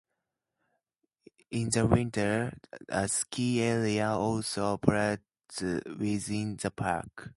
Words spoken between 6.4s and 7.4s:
the park.